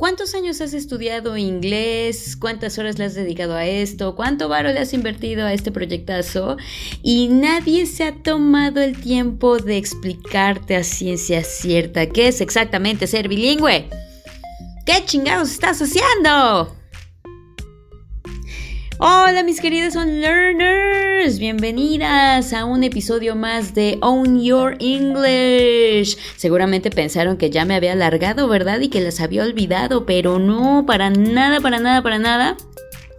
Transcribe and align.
¿Cuántos 0.00 0.34
años 0.34 0.62
has 0.62 0.72
estudiado 0.72 1.36
inglés? 1.36 2.34
¿Cuántas 2.34 2.78
horas 2.78 2.98
le 2.98 3.04
has 3.04 3.14
dedicado 3.14 3.54
a 3.54 3.66
esto? 3.66 4.16
¿Cuánto 4.16 4.48
varo 4.48 4.72
le 4.72 4.78
has 4.78 4.94
invertido 4.94 5.44
a 5.44 5.52
este 5.52 5.72
proyectazo? 5.72 6.56
Y 7.02 7.28
nadie 7.28 7.84
se 7.84 8.04
ha 8.04 8.14
tomado 8.14 8.80
el 8.80 8.98
tiempo 8.98 9.58
de 9.58 9.76
explicarte 9.76 10.74
a 10.74 10.84
ciencia 10.84 11.44
cierta 11.44 12.06
qué 12.06 12.28
es 12.28 12.40
exactamente 12.40 13.06
ser 13.06 13.28
bilingüe. 13.28 13.90
¿Qué 14.86 15.04
chingados 15.04 15.50
estás 15.50 15.82
haciendo? 15.82 16.79
Hola 19.02 19.42
mis 19.42 19.62
queridos 19.62 19.94
learners, 19.94 21.38
bienvenidas 21.38 22.52
a 22.52 22.66
un 22.66 22.84
episodio 22.84 23.34
más 23.34 23.72
de 23.72 23.96
Own 24.02 24.42
Your 24.42 24.76
English. 24.78 26.18
Seguramente 26.36 26.90
pensaron 26.90 27.38
que 27.38 27.48
ya 27.48 27.64
me 27.64 27.74
había 27.74 27.92
alargado, 27.92 28.46
¿verdad? 28.46 28.78
Y 28.80 28.88
que 28.88 29.00
las 29.00 29.20
había 29.20 29.42
olvidado, 29.42 30.04
pero 30.04 30.38
no, 30.38 30.84
para 30.86 31.08
nada, 31.08 31.60
para 31.60 31.80
nada, 31.80 32.02
para 32.02 32.18
nada. 32.18 32.58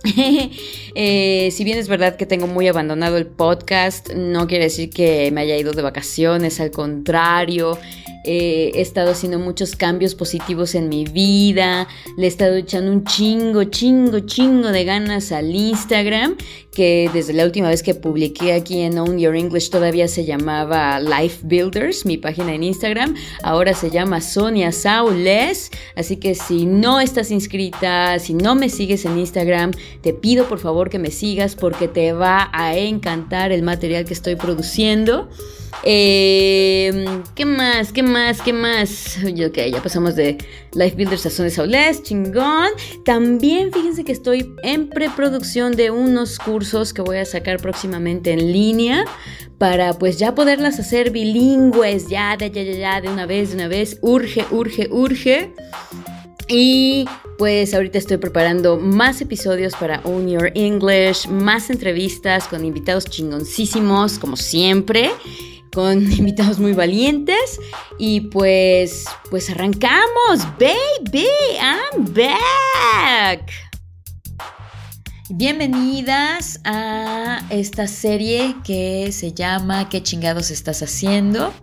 Eh, 0.93 1.51
si 1.51 1.63
bien 1.63 1.77
es 1.77 1.87
verdad 1.87 2.17
que 2.17 2.25
tengo 2.25 2.47
muy 2.47 2.67
abandonado 2.67 3.15
el 3.15 3.25
podcast, 3.25 4.11
no 4.11 4.45
quiere 4.45 4.65
decir 4.65 4.89
que 4.89 5.31
me 5.31 5.39
haya 5.39 5.55
ido 5.55 5.71
de 5.71 5.81
vacaciones, 5.81 6.59
al 6.59 6.69
contrario. 6.69 7.77
Eh, 8.23 8.71
he 8.75 8.81
estado 8.81 9.11
haciendo 9.11 9.39
muchos 9.39 9.75
cambios 9.75 10.13
positivos 10.13 10.75
en 10.75 10.89
mi 10.89 11.05
vida, 11.05 11.87
le 12.17 12.25
he 12.25 12.27
estado 12.27 12.55
echando 12.55 12.91
un 12.91 13.03
chingo, 13.03 13.63
chingo, 13.63 14.19
chingo 14.19 14.67
de 14.69 14.83
ganas 14.83 15.31
al 15.31 15.55
Instagram, 15.55 16.35
que 16.71 17.09
desde 17.13 17.33
la 17.33 17.45
última 17.45 17.69
vez 17.69 17.81
que 17.81 17.95
publiqué 17.95 18.53
aquí 18.53 18.81
en 18.81 18.99
Own 18.99 19.17
Your 19.17 19.35
English 19.35 19.71
todavía 19.71 20.07
se 20.07 20.25
llamaba 20.25 20.99
Life 20.99 21.39
Builders, 21.43 22.05
mi 22.05 22.17
página 22.17 22.53
en 22.53 22.63
Instagram, 22.63 23.15
ahora 23.43 23.73
se 23.73 23.89
llama 23.89 24.21
Sonia 24.21 24.71
Saules, 24.71 25.71
así 25.95 26.17
que 26.17 26.35
si 26.35 26.67
no 26.67 26.99
estás 26.99 27.31
inscrita, 27.31 28.19
si 28.19 28.35
no 28.35 28.53
me 28.53 28.69
sigues 28.69 29.05
en 29.05 29.17
Instagram, 29.17 29.71
te 30.01 30.13
pido 30.13 30.45
por 30.47 30.59
favor 30.59 30.89
que 30.89 30.99
me 30.99 31.09
sigas 31.09 31.55
porque 31.55 31.87
te 31.87 32.13
va 32.13 32.49
a 32.53 32.77
encantar 32.77 33.51
el 33.51 33.63
material 33.63 34.05
que 34.05 34.13
estoy 34.13 34.35
produciendo. 34.35 35.29
Eh, 35.83 37.07
¿Qué 37.35 37.45
más? 37.45 37.91
¿Qué 37.91 38.03
más? 38.03 38.10
¿Qué 38.43 38.51
más? 38.51 39.19
Ok, 39.23 39.57
ya 39.71 39.81
pasamos 39.81 40.17
de 40.17 40.37
Life 40.73 40.97
Builders 40.97 41.25
a 41.27 41.29
Sony 41.29 41.49
Saules, 41.49 42.03
chingón. 42.03 42.67
También 43.05 43.71
fíjense 43.71 44.03
que 44.03 44.11
estoy 44.11 44.53
en 44.63 44.89
preproducción 44.89 45.77
de 45.77 45.91
unos 45.91 46.37
cursos 46.37 46.93
que 46.93 47.01
voy 47.01 47.17
a 47.17 47.25
sacar 47.25 47.61
próximamente 47.61 48.33
en 48.33 48.51
línea 48.51 49.05
para 49.57 49.93
pues 49.93 50.19
ya 50.19 50.35
poderlas 50.35 50.77
hacer 50.77 51.11
bilingües, 51.11 52.09
ya, 52.09 52.37
ya, 52.37 52.47
ya, 52.47 52.63
ya, 52.63 52.99
de 52.99 53.07
una 53.07 53.25
vez, 53.25 53.51
de 53.51 53.55
una 53.55 53.69
vez. 53.69 53.97
Urge, 54.01 54.45
urge, 54.51 54.89
urge. 54.91 55.53
Y 56.49 57.05
pues 57.37 57.73
ahorita 57.73 57.97
estoy 57.97 58.17
preparando 58.17 58.77
más 58.77 59.21
episodios 59.21 59.73
para 59.73 60.01
Own 60.03 60.27
Your 60.27 60.51
English, 60.53 61.29
más 61.29 61.69
entrevistas 61.69 62.49
con 62.49 62.65
invitados 62.65 63.05
chingoncísimos, 63.05 64.19
como 64.19 64.35
siempre 64.35 65.11
con 65.73 66.11
invitados 66.17 66.59
muy 66.59 66.73
valientes 66.73 67.59
y 67.97 68.21
pues 68.21 69.05
pues 69.29 69.49
arrancamos, 69.49 70.45
baby, 70.59 71.27
I'm 71.59 72.13
back. 72.13 73.49
Bienvenidas 75.29 76.59
a 76.65 77.41
esta 77.49 77.87
serie 77.87 78.55
que 78.65 79.11
se 79.13 79.31
llama 79.31 79.87
¿Qué 79.87 80.03
chingados 80.03 80.51
estás 80.51 80.83
haciendo? 80.83 81.53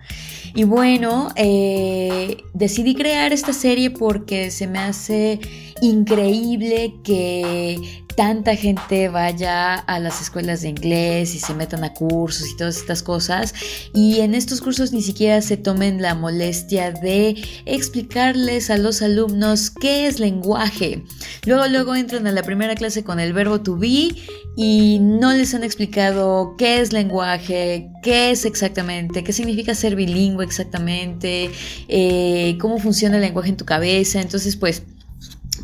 Y 0.54 0.64
bueno, 0.64 1.28
eh, 1.36 2.38
decidí 2.54 2.94
crear 2.94 3.32
esta 3.34 3.52
serie 3.52 3.90
porque 3.90 4.50
se 4.50 4.66
me 4.66 4.78
hace 4.78 5.38
increíble 5.82 6.94
que 7.04 8.06
tanta 8.18 8.56
gente 8.56 9.08
vaya 9.08 9.76
a 9.76 10.00
las 10.00 10.20
escuelas 10.20 10.62
de 10.62 10.70
inglés 10.70 11.36
y 11.36 11.38
se 11.38 11.54
metan 11.54 11.84
a 11.84 11.94
cursos 11.94 12.48
y 12.48 12.56
todas 12.56 12.76
estas 12.78 13.00
cosas 13.00 13.54
y 13.94 14.18
en 14.18 14.34
estos 14.34 14.60
cursos 14.60 14.92
ni 14.92 15.02
siquiera 15.02 15.40
se 15.40 15.56
tomen 15.56 16.02
la 16.02 16.16
molestia 16.16 16.90
de 16.90 17.36
explicarles 17.64 18.70
a 18.70 18.76
los 18.76 19.02
alumnos 19.02 19.70
qué 19.70 20.08
es 20.08 20.18
lenguaje. 20.18 21.04
Luego 21.46 21.68
luego 21.68 21.94
entran 21.94 22.26
a 22.26 22.32
la 22.32 22.42
primera 22.42 22.74
clase 22.74 23.04
con 23.04 23.20
el 23.20 23.32
verbo 23.32 23.60
to 23.60 23.76
be 23.76 24.08
y 24.56 24.98
no 24.98 25.32
les 25.32 25.54
han 25.54 25.62
explicado 25.62 26.56
qué 26.58 26.80
es 26.80 26.92
lenguaje, 26.92 27.88
qué 28.02 28.32
es 28.32 28.44
exactamente, 28.44 29.22
qué 29.22 29.32
significa 29.32 29.76
ser 29.76 29.94
bilingüe 29.94 30.44
exactamente, 30.44 31.52
eh, 31.86 32.58
cómo 32.60 32.80
funciona 32.80 33.14
el 33.14 33.22
lenguaje 33.22 33.50
en 33.50 33.56
tu 33.56 33.64
cabeza. 33.64 34.20
Entonces 34.20 34.56
pues 34.56 34.82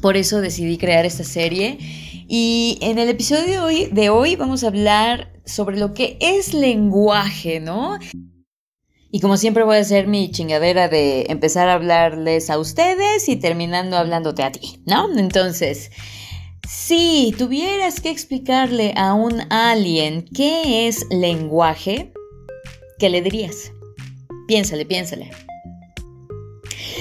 por 0.00 0.16
eso 0.16 0.40
decidí 0.40 0.78
crear 0.78 1.04
esta 1.04 1.24
serie 1.24 1.78
y 2.36 2.78
en 2.80 2.98
el 2.98 3.10
episodio 3.10 3.44
de 3.44 3.58
hoy, 3.60 3.88
de 3.92 4.08
hoy 4.08 4.34
vamos 4.34 4.64
a 4.64 4.66
hablar 4.66 5.32
sobre 5.44 5.78
lo 5.78 5.94
que 5.94 6.16
es 6.18 6.52
lenguaje, 6.52 7.60
¿no? 7.60 7.96
Y 9.12 9.20
como 9.20 9.36
siempre 9.36 9.62
voy 9.62 9.76
a 9.76 9.82
hacer 9.82 10.08
mi 10.08 10.32
chingadera 10.32 10.88
de 10.88 11.26
empezar 11.28 11.68
a 11.68 11.74
hablarles 11.74 12.50
a 12.50 12.58
ustedes 12.58 13.28
y 13.28 13.36
terminando 13.36 13.96
hablándote 13.96 14.42
a 14.42 14.50
ti, 14.50 14.82
¿no? 14.84 15.16
Entonces, 15.16 15.92
si 16.68 17.32
tuvieras 17.38 18.00
que 18.00 18.10
explicarle 18.10 18.94
a 18.96 19.14
un 19.14 19.42
alien 19.52 20.24
qué 20.34 20.88
es 20.88 21.06
lenguaje, 21.10 22.12
¿qué 22.98 23.10
le 23.10 23.22
dirías? 23.22 23.70
Piénsale, 24.48 24.84
piénsale. 24.86 25.30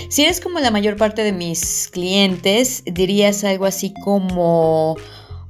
Si 0.10 0.22
eres 0.22 0.40
como 0.40 0.60
la 0.60 0.70
mayor 0.70 0.96
parte 0.96 1.24
de 1.24 1.32
mis 1.32 1.90
clientes, 1.92 2.84
dirías 2.86 3.44
algo 3.44 3.66
así 3.66 3.96
como 4.04 4.96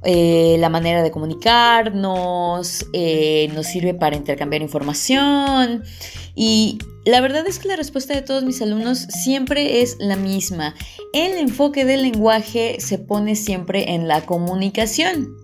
eh, 0.04 0.56
la 0.58 0.68
manera 0.68 1.02
de 1.02 1.10
comunicarnos, 1.10 2.86
eh, 2.92 3.48
nos 3.54 3.66
sirve 3.66 3.94
para 3.94 4.16
intercambiar 4.16 4.62
información 4.62 5.82
y 6.34 6.78
la 7.04 7.20
verdad 7.20 7.46
es 7.46 7.58
que 7.58 7.68
la 7.68 7.76
respuesta 7.76 8.14
de 8.14 8.22
todos 8.22 8.44
mis 8.44 8.62
alumnos 8.62 8.98
siempre 8.98 9.82
es 9.82 9.96
la 9.98 10.16
misma. 10.16 10.74
El 11.12 11.36
enfoque 11.36 11.84
del 11.84 12.02
lenguaje 12.02 12.76
se 12.80 12.98
pone 12.98 13.36
siempre 13.36 13.92
en 13.92 14.08
la 14.08 14.24
comunicación. 14.24 15.36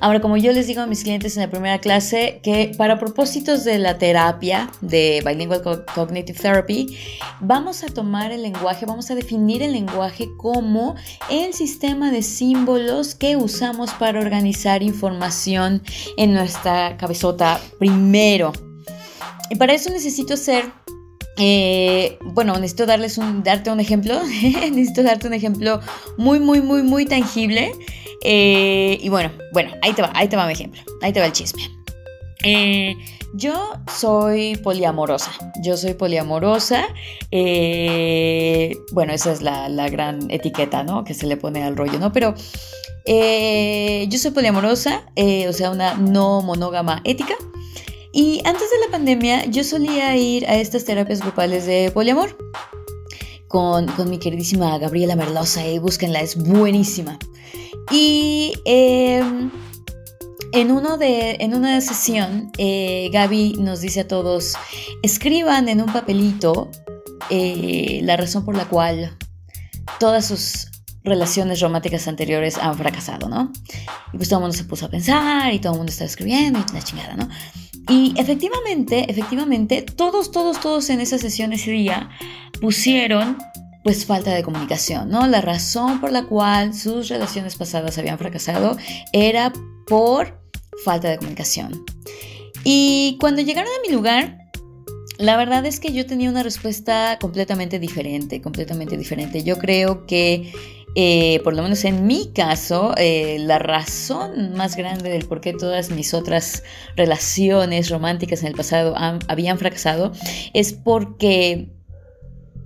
Ahora, 0.00 0.20
como 0.20 0.36
yo 0.36 0.52
les 0.52 0.66
digo 0.66 0.82
a 0.82 0.86
mis 0.86 1.02
clientes 1.02 1.36
en 1.36 1.42
la 1.42 1.50
primera 1.50 1.78
clase, 1.78 2.40
que 2.42 2.72
para 2.76 2.98
propósitos 2.98 3.64
de 3.64 3.78
la 3.78 3.98
terapia 3.98 4.70
de 4.80 5.22
Bilingual 5.26 5.84
Cognitive 5.94 6.38
Therapy, 6.38 6.96
vamos 7.40 7.82
a 7.82 7.86
tomar 7.86 8.32
el 8.32 8.42
lenguaje, 8.42 8.86
vamos 8.86 9.10
a 9.10 9.14
definir 9.14 9.62
el 9.62 9.72
lenguaje 9.72 10.28
como 10.36 10.94
el 11.30 11.54
sistema 11.54 12.10
de 12.10 12.22
símbolos 12.22 13.14
que 13.14 13.36
usamos 13.36 13.92
para 13.94 14.20
organizar 14.20 14.82
información 14.82 15.82
en 16.16 16.32
nuestra 16.32 16.96
cabezota 16.96 17.60
primero. 17.78 18.52
Y 19.50 19.56
para 19.56 19.72
eso 19.72 19.90
necesito 19.90 20.34
hacer 20.34 20.70
eh, 21.40 22.18
bueno, 22.20 22.54
necesito 22.54 22.84
darles 22.84 23.16
un, 23.16 23.44
darte 23.44 23.70
un 23.70 23.80
ejemplo. 23.80 24.20
necesito 24.26 25.02
darte 25.02 25.28
un 25.28 25.34
ejemplo 25.34 25.80
muy, 26.16 26.40
muy, 26.40 26.60
muy, 26.60 26.82
muy 26.82 27.06
tangible. 27.06 27.72
Eh, 28.22 28.98
y 29.00 29.08
bueno, 29.08 29.30
bueno, 29.52 29.72
ahí 29.82 29.92
te 29.92 30.02
va, 30.02 30.10
ahí 30.14 30.28
te 30.28 30.36
va 30.36 30.46
mi 30.46 30.52
ejemplo, 30.52 30.80
ahí 31.02 31.12
te 31.12 31.20
va 31.20 31.26
el 31.26 31.32
chisme. 31.32 31.62
Eh, 32.44 32.94
yo 33.34 33.72
soy 33.94 34.56
poliamorosa, 34.56 35.30
yo 35.62 35.76
soy 35.76 35.94
poliamorosa, 35.94 36.86
eh, 37.30 38.76
bueno, 38.92 39.12
esa 39.12 39.32
es 39.32 39.42
la, 39.42 39.88
gran 39.88 40.30
etiqueta, 40.30 40.82
¿no? 40.82 41.04
Que 41.04 41.14
se 41.14 41.26
le 41.26 41.36
pone 41.36 41.62
al 41.62 41.76
rollo, 41.76 41.98
¿no? 41.98 42.12
Pero 42.12 42.34
yo 43.06 44.18
soy 44.18 44.30
poliamorosa, 44.32 45.04
o 45.48 45.52
sea, 45.52 45.70
una 45.70 45.94
no 45.94 46.42
monógama 46.42 47.00
ética. 47.04 47.34
Y 48.12 48.40
antes 48.44 48.70
de 48.70 48.86
la 48.86 48.90
pandemia 48.90 49.44
yo 49.46 49.62
solía 49.64 50.16
ir 50.16 50.46
a 50.46 50.56
estas 50.56 50.84
terapias 50.84 51.20
grupales 51.20 51.66
de 51.66 51.90
poliamor 51.92 52.36
con, 53.48 53.86
con 53.86 54.08
mi 54.10 54.18
queridísima 54.18 54.78
Gabriela 54.78 55.14
Merlosa 55.14 55.66
y 55.66 55.78
búsquenla, 55.78 56.20
es 56.20 56.36
buenísima. 56.36 57.18
Y 57.90 58.54
em, 58.64 59.50
en, 60.52 60.70
uno 60.70 60.98
de, 60.98 61.36
en 61.40 61.54
una 61.54 61.80
sesión, 61.80 62.50
eh, 62.58 63.08
Gaby 63.12 63.54
nos 63.58 63.80
dice 63.80 64.00
a 64.00 64.08
todos, 64.08 64.54
escriban 65.02 65.68
en 65.68 65.80
un 65.80 65.92
papelito 65.92 66.70
eh, 67.30 68.00
la 68.04 68.16
razón 68.16 68.44
por 68.44 68.56
la 68.56 68.66
cual 68.66 69.16
todas 69.98 70.26
sus 70.26 70.68
relaciones 71.04 71.60
románticas 71.60 72.06
anteriores 72.08 72.58
han 72.58 72.76
fracasado, 72.76 73.28
¿no? 73.28 73.52
Y 74.12 74.16
pues 74.16 74.28
todo 74.28 74.40
el 74.40 74.42
mundo 74.42 74.56
se 74.56 74.64
puso 74.64 74.86
a 74.86 74.90
pensar 74.90 75.52
y 75.52 75.58
todo 75.58 75.72
el 75.72 75.78
mundo 75.78 75.90
estaba 75.90 76.08
escribiendo 76.08 76.58
y 76.58 76.74
la 76.74 76.82
chingada, 76.82 77.16
¿no? 77.16 77.28
Y 77.88 78.14
efectivamente, 78.18 79.10
efectivamente, 79.10 79.82
todos, 79.82 80.30
todos, 80.30 80.60
todos 80.60 80.90
en 80.90 81.00
esa 81.00 81.16
sesión 81.16 81.54
ese 81.54 81.70
día 81.70 82.10
pusieron 82.60 83.38
pues 83.88 84.04
falta 84.04 84.34
de 84.34 84.42
comunicación, 84.42 85.08
¿no? 85.08 85.26
La 85.26 85.40
razón 85.40 85.98
por 85.98 86.12
la 86.12 86.24
cual 86.24 86.74
sus 86.74 87.08
relaciones 87.08 87.56
pasadas 87.56 87.96
habían 87.96 88.18
fracasado 88.18 88.76
era 89.14 89.50
por 89.86 90.42
falta 90.84 91.08
de 91.08 91.16
comunicación. 91.16 91.86
Y 92.64 93.16
cuando 93.18 93.40
llegaron 93.40 93.70
a 93.70 93.88
mi 93.88 93.94
lugar, 93.94 94.36
La 95.18 95.38
verdad 95.38 95.64
es 95.64 95.80
que 95.80 95.92
yo 95.92 96.04
tenía 96.06 96.28
una 96.30 96.42
respuesta 96.42 97.18
completamente 97.18 97.78
diferente, 97.78 98.42
completamente 98.42 98.98
diferente. 98.98 99.42
Yo 99.42 99.56
creo 99.56 100.06
que, 100.06 100.52
eh, 100.94 101.40
por 101.42 101.56
lo 101.56 101.62
menos 101.62 101.84
en 101.84 102.06
mi 102.06 102.30
caso, 102.32 102.94
eh, 102.98 103.38
la 103.40 103.58
razón 103.58 104.54
más 104.54 104.76
grande 104.76 105.08
del 105.10 105.24
por 105.24 105.40
qué 105.40 105.54
todas 105.54 105.90
mis 105.90 106.12
otras 106.12 106.62
relaciones 106.94 107.88
románticas 107.88 108.42
en 108.42 108.48
el 108.48 108.54
pasado 108.54 108.94
habían 109.28 109.58
fracasado 109.58 110.12
es 110.52 110.72
porque 110.74 111.77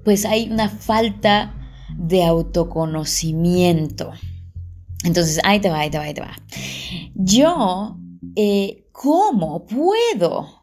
pues 0.05 0.25
hay 0.25 0.51
una 0.51 0.69
falta 0.69 1.55
de 1.97 2.25
autoconocimiento. 2.25 4.13
Entonces, 5.05 5.41
ahí 5.45 5.61
te 5.61 5.69
va, 5.69 5.81
ahí 5.81 5.91
te 5.91 5.99
va, 5.99 6.05
ahí 6.05 6.15
te 6.15 6.21
va. 6.21 6.37
Yo, 7.15 7.99
eh, 8.37 8.87
¿cómo 8.93 9.67
puedo 9.67 10.63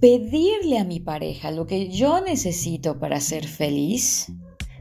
pedirle 0.00 0.78
a 0.78 0.84
mi 0.84 1.00
pareja 1.00 1.50
lo 1.50 1.66
que 1.66 1.90
yo 1.90 2.20
necesito 2.20 2.98
para 2.98 3.20
ser 3.20 3.46
feliz? 3.46 4.32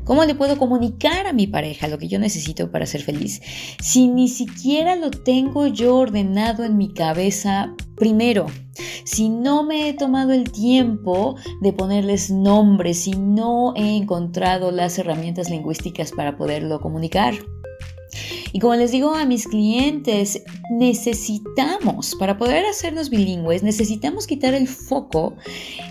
¿Cómo 0.04 0.26
le 0.26 0.34
puedo 0.34 0.58
comunicar 0.58 1.28
a 1.28 1.34
mi 1.34 1.46
pareja 1.46 1.88
lo 1.88 2.00
que 2.00 2.08
yo 2.08 2.18
necesito 2.18 2.72
para 2.72 2.88
ser 2.88 3.04
feliz? 3.04 3.42
Si 3.80 4.08
ni 4.08 4.28
siquiera 4.28 4.96
lo 4.96 5.12
tengo 5.12 5.68
yo 5.68 5.96
ordenado 5.96 6.64
en 6.64 6.76
mi 6.78 6.92
cabeza 6.92 7.76
primero. 7.96 8.48
Si 9.04 9.30
no 9.30 9.64
me 9.64 9.90
he 9.90 9.94
tomado 9.94 10.32
el 10.32 10.52
tiempo 10.52 11.36
de 11.62 11.74
ponerles 11.74 12.32
nombres, 12.32 13.04
si 13.04 13.12
no 13.12 13.74
he 13.76 13.98
encontrado 13.98 14.72
las 14.72 14.98
herramientas 14.98 15.50
lingüísticas 15.50 16.12
para 16.12 16.38
poderlo 16.38 16.80
comunicar. 16.80 17.34
Y 18.54 18.60
como 18.60 18.76
les 18.76 18.92
digo 18.92 19.14
a 19.14 19.26
mis 19.26 19.48
clientes, 19.48 20.44
necesitamos, 20.72 22.16
para 22.16 22.38
poder 22.38 22.66
hacernos 22.66 23.10
bilingües, 23.10 23.64
necesitamos 23.64 24.28
quitar 24.28 24.54
el 24.54 24.68
foco 24.68 25.36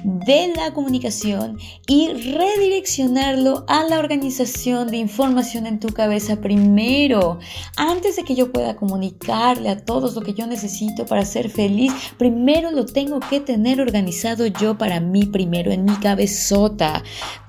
de 0.05 0.53
la 0.55 0.73
comunicación 0.73 1.59
y 1.87 2.09
redireccionarlo 2.09 3.65
a 3.69 3.85
la 3.85 3.99
organización 3.99 4.89
de 4.89 4.99
información 4.99 5.67
en 5.67 5.81
tu 5.81 5.89
cabeza 5.89 6.41
primero. 6.41 7.39
Antes 7.77 8.17
de 8.17 8.25
que 8.25 8.35
yo 8.35 8.53
pueda 8.53 8.77
comunicarle 8.77 9.71
a 9.71 9.85
todos 9.85 10.15
lo 10.15 10.23
que 10.23 10.35
yo 10.35 10.47
necesito 10.47 11.07
para 11.07 11.25
ser 11.25 11.51
feliz, 11.51 11.93
primero 12.19 12.71
lo 12.71 12.87
tengo 12.87 13.21
que 13.21 13.41
tener 13.41 13.81
organizado 13.81 14.47
yo 14.47 14.77
para 14.77 15.01
mí 15.01 15.27
primero 15.27 15.71
en 15.71 15.85
mi 15.85 15.95
cabezota, 15.97 17.03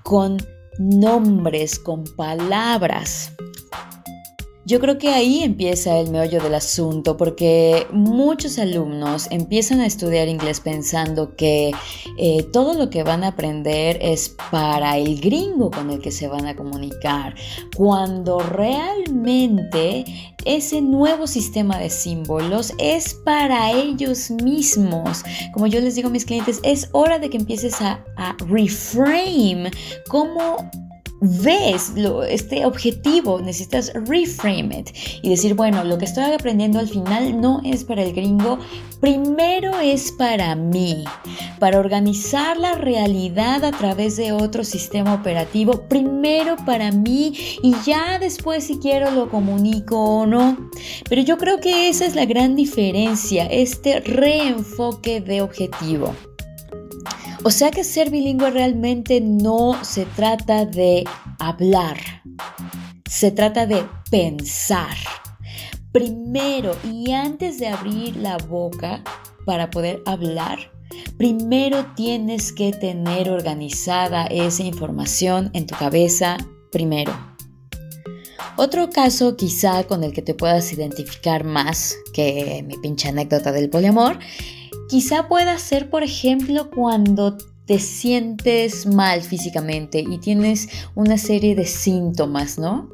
con 0.04 0.38
nombres, 0.80 1.80
con 1.80 2.04
palabras. 2.16 3.34
Yo 4.64 4.80
creo 4.80 5.00
que 5.00 5.10
ahí 5.10 5.42
empieza 5.42 5.98
el 5.98 6.12
meollo 6.12 6.40
del 6.40 6.54
asunto, 6.54 7.18
porque 7.18 7.88
muchos 7.92 8.60
alumnos 8.60 9.28
empiezan 9.32 9.80
a 9.80 9.88
estudiar 9.88 10.28
inglés 10.28 10.60
pensando 10.60 11.36
que 11.36 11.72
eh, 12.20 12.44
todo 12.54 12.76
lo 12.76 12.92
que 12.92 13.02
van 13.02 13.24
a 13.24 13.30
aprender 13.30 13.98
es 14.02 14.36
para 14.52 14.98
el 14.98 15.20
gringo 15.20 15.72
con 15.72 15.90
el 15.90 16.00
que 16.00 16.12
se 16.12 16.28
van 16.28 16.46
a 16.46 16.56
comunicar, 16.56 17.34
cuando 17.76 18.38
realmente 18.40 20.06
ese 20.46 20.80
nuevo 20.80 21.26
sistema 21.26 21.80
de 21.80 21.90
símbolos 21.90 22.74
es 22.78 23.16
para 23.16 23.72
ellos 23.72 24.30
mismos. 24.30 25.24
Como 25.54 25.66
yo 25.66 25.82
les 25.82 25.96
digo 25.96 26.10
a 26.10 26.12
mis 26.12 26.26
clientes, 26.26 26.60
es 26.62 26.88
hora 26.92 27.18
de 27.18 27.32
que 27.32 27.38
empieces 27.38 27.82
a, 27.82 28.06
a 28.16 28.36
reframe 28.48 29.72
cómo 30.08 30.58
ves 31.22 31.94
este 32.28 32.66
objetivo, 32.66 33.40
necesitas 33.40 33.94
reframe 33.94 34.80
it 34.80 34.90
y 35.22 35.30
decir, 35.30 35.54
bueno, 35.54 35.84
lo 35.84 35.98
que 36.00 36.06
estoy 36.06 36.32
aprendiendo 36.32 36.80
al 36.80 36.90
final 36.90 37.40
no 37.40 37.62
es 37.64 37.84
para 37.84 38.02
el 38.02 38.14
gringo, 38.14 38.58
primero 39.00 39.80
es 39.80 40.12
para 40.12 40.56
mí, 40.56 41.04
para 41.60 41.80
organizar 41.80 42.58
la 42.58 42.74
realidad 42.74 43.64
a 43.64 43.72
través 43.72 44.18
de 44.18 44.32
otro 44.32 44.64
sistema 44.64 45.14
operativo, 45.14 45.88
primero 45.88 46.56
para 46.66 46.92
mí 46.92 47.34
y 47.62 47.76
ya 47.86 48.18
después 48.18 48.64
si 48.64 48.80
quiero 48.80 49.12
lo 49.12 49.30
comunico 49.30 49.98
o 49.98 50.26
no. 50.26 50.70
Pero 51.08 51.22
yo 51.22 51.38
creo 51.38 51.60
que 51.60 51.88
esa 51.90 52.06
es 52.06 52.16
la 52.16 52.26
gran 52.26 52.56
diferencia, 52.56 53.46
este 53.46 54.00
reenfoque 54.00 55.22
de 55.22 55.42
objetivo. 55.42 56.16
O 57.44 57.50
sea 57.50 57.72
que 57.72 57.84
ser 57.84 58.12
bilingüe 58.12 58.52
realmente 58.52 59.20
no 59.20 59.84
se 59.84 60.06
trata 60.06 60.64
de 60.66 61.04
hablar, 61.40 61.98
se 63.10 63.32
trata 63.32 63.66
de 63.66 63.84
pensar. 64.12 64.96
Primero 65.92 66.76
y 66.84 67.12
antes 67.14 67.58
de 67.58 67.68
abrir 67.68 68.16
la 68.18 68.38
boca 68.38 69.04
para 69.44 69.72
poder 69.72 70.04
hablar, 70.06 70.72
primero 71.18 71.88
tienes 71.96 72.54
que 72.54 72.74
tener 72.74 73.32
organizada 73.32 74.28
esa 74.28 74.62
información 74.62 75.50
en 75.54 75.66
tu 75.66 75.76
cabeza 75.76 76.38
primero. 76.72 77.12
Otro 78.56 78.92
caso 78.92 79.36
quizá 79.36 79.84
con 79.86 80.04
el 80.04 80.14
que 80.14 80.22
te 80.22 80.36
puedas 80.36 80.72
identificar 80.72 81.44
más 81.44 81.96
que 82.14 82.64
mi 82.68 82.78
pinche 82.78 83.10
anécdota 83.10 83.52
del 83.52 83.72
poliamor 83.72 84.20
Quizá 84.92 85.30
pueda 85.30 85.58
ser, 85.58 85.90
por 85.90 86.04
ejemplo, 86.04 86.70
cuando 86.70 87.38
te 87.66 87.80
sientes 87.80 88.86
mal 88.86 89.22
físicamente 89.22 90.04
y 90.06 90.18
tienes 90.18 90.68
una 90.96 91.18
serie 91.18 91.56
de 91.56 91.66
síntomas, 91.66 92.60
¿no? 92.60 92.90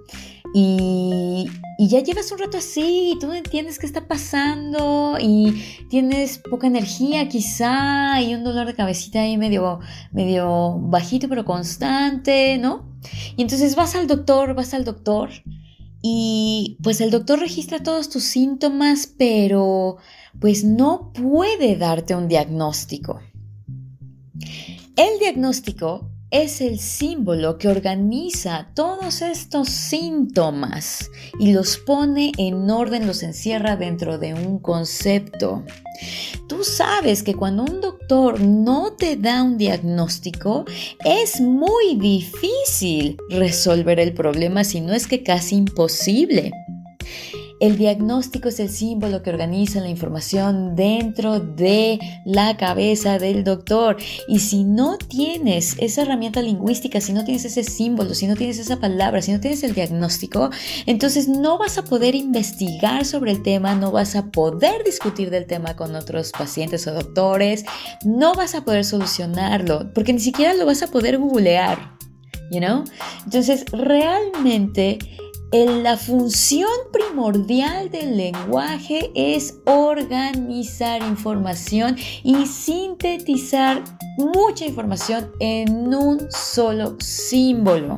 Y, 0.53 1.47
ya 1.79 2.01
llevas 2.01 2.31
un 2.31 2.37
rato 2.37 2.59
así 2.59 3.13
y 3.15 3.19
tú 3.19 3.25
no 3.25 3.33
entiendes 3.33 3.79
qué 3.79 3.87
está 3.87 4.07
pasando 4.07 5.17
y 5.19 5.63
tienes 5.89 6.37
poca 6.37 6.67
energía 6.67 7.27
quizá 7.29 8.21
y 8.21 8.35
un 8.35 8.43
dolor 8.43 8.67
de 8.67 8.75
cabecita 8.75 9.21
ahí 9.21 9.35
medio, 9.35 9.79
medio 10.11 10.77
bajito 10.79 11.27
pero 11.27 11.45
constante, 11.45 12.59
¿no? 12.59 12.85
Y 13.35 13.41
entonces 13.41 13.75
vas 13.75 13.95
al 13.95 14.05
doctor, 14.05 14.53
vas 14.53 14.75
al 14.75 14.85
doctor 14.85 15.31
y 16.01 16.77
pues 16.83 17.01
el 17.01 17.11
doctor 17.11 17.39
registra 17.39 17.81
todos 17.81 18.09
tus 18.09 18.23
síntomas, 18.23 19.07
pero 19.17 19.97
pues 20.39 20.63
no 20.63 21.11
puede 21.13 21.75
darte 21.75 22.15
un 22.15 22.27
diagnóstico. 22.27 23.19
El 24.95 25.19
diagnóstico 25.19 26.09
es 26.29 26.59
el 26.59 26.79
símbolo 26.79 27.57
que 27.57 27.69
organiza 27.69 28.69
todos 28.73 29.21
estos 29.21 29.69
síntomas 29.69 31.09
y 31.39 31.53
los 31.53 31.77
pone 31.77 32.33
en 32.37 32.69
orden, 32.69 33.07
los 33.07 33.23
encierra 33.23 33.77
dentro 33.77 34.17
de 34.17 34.33
un 34.33 34.59
concepto. 34.59 35.63
Tú 36.49 36.63
sabes 36.63 37.23
que 37.23 37.33
cuando 37.33 37.63
un 37.63 37.81
doctor 37.81 38.41
no 38.41 38.93
te 38.93 39.15
da 39.15 39.41
un 39.43 39.57
diagnóstico, 39.57 40.65
es 41.05 41.39
muy 41.39 41.95
difícil 41.95 43.17
resolver 43.29 43.99
el 43.99 44.13
problema, 44.13 44.63
si 44.63 44.81
no 44.81 44.93
es 44.93 45.07
que 45.07 45.23
casi 45.23 45.55
imposible. 45.55 46.51
El 47.59 47.77
diagnóstico 47.77 48.49
es 48.49 48.59
el 48.59 48.69
símbolo 48.69 49.23
que 49.23 49.31
organiza 49.31 49.79
la 49.79 49.89
información 49.89 50.75
dentro 50.75 51.39
de 51.39 51.99
la 52.23 52.55
cabeza 52.55 53.17
del 53.17 53.43
doctor. 53.43 53.97
Y 54.27 54.39
si 54.39 54.63
no 54.63 54.97
tienes 54.97 55.75
esa 55.79 56.03
herramienta 56.03 56.41
lingüística, 56.41 57.01
si 57.01 57.13
no 57.13 57.23
tienes 57.23 57.45
ese 57.45 57.63
símbolo, 57.63 58.13
si 58.13 58.27
no 58.27 58.35
tienes 58.35 58.59
esa 58.59 58.79
palabra, 58.79 59.23
si 59.23 59.31
no 59.31 59.39
tienes 59.39 59.63
el 59.63 59.73
diagnóstico, 59.73 60.51
entonces 60.85 61.27
no 61.27 61.57
vas 61.57 61.79
a 61.79 61.83
poder 61.83 62.13
investigar 62.13 63.05
sobre 63.05 63.31
el 63.31 63.41
tema, 63.41 63.73
no 63.73 63.91
vas 63.91 64.15
a 64.15 64.27
poder 64.27 64.83
discutir 64.83 65.31
del 65.31 65.47
tema 65.47 65.75
con 65.75 65.95
otros 65.95 66.31
pacientes 66.31 66.85
o 66.85 66.93
doctores, 66.93 67.65
no 68.05 68.35
vas 68.35 68.53
a 68.53 68.63
poder 68.63 68.85
solucionarlo, 68.85 69.91
porque 69.93 70.13
ni 70.13 70.19
siquiera 70.19 70.53
lo 70.53 70.67
vas 70.67 70.83
a 70.83 70.87
poder 70.87 71.17
googlear. 71.17 71.97
You 72.51 72.59
know? 72.59 72.83
Entonces, 73.25 73.65
realmente 73.71 74.99
la 75.51 75.95
función 75.95 76.69
primordial 76.91 77.89
del 77.89 78.17
lenguaje 78.17 79.11
es 79.15 79.55
organizar 79.65 81.01
información 81.01 81.95
y 82.23 82.45
sintetizar 82.45 83.83
mucha 84.17 84.65
información 84.65 85.31
en 85.39 85.93
un 85.93 86.29
solo 86.31 86.97
símbolo. 86.99 87.97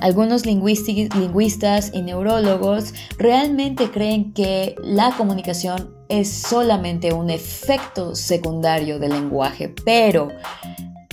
Algunos 0.00 0.44
lingüistas 0.46 1.90
y 1.92 2.02
neurólogos 2.02 2.94
realmente 3.18 3.90
creen 3.90 4.32
que 4.32 4.76
la 4.82 5.12
comunicación 5.16 5.94
es 6.08 6.30
solamente 6.30 7.12
un 7.12 7.30
efecto 7.30 8.14
secundario 8.14 8.98
del 8.98 9.12
lenguaje, 9.12 9.74
pero 9.84 10.28